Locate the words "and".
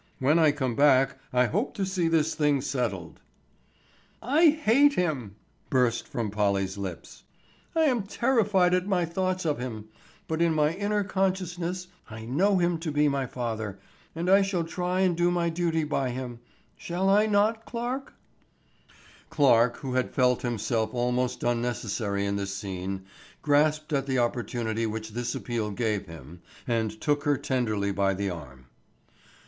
14.15-14.27, 15.01-15.15, 26.67-26.99